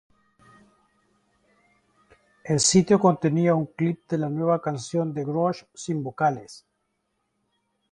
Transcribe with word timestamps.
El 2.43 2.59
sitio 2.59 2.99
contenía 2.99 3.53
un 3.53 3.67
clip 3.67 4.09
de 4.09 4.17
la 4.17 4.29
nueva 4.29 4.59
canción 4.59 5.13
de 5.13 5.23
Ghost 5.23 5.67
sin 5.75 6.01
vocales. 6.01 6.65